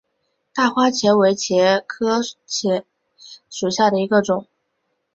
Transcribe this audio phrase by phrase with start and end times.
[0.51, 2.85] 大花茄为茄科茄
[3.51, 4.47] 属下的一个种。